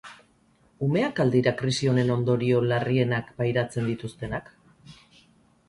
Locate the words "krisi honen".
1.59-2.09